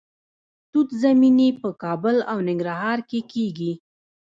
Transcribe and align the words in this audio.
توت 0.71 0.89
زمینی 1.03 1.49
په 1.61 1.69
کابل 1.83 2.17
او 2.31 2.37
ننګرهار 2.47 2.99
کې 3.09 3.19
کیږي. 3.31 3.73